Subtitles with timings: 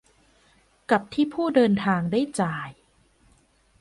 [0.91, 2.69] กับที่ผู้เดินทางได้จ่าย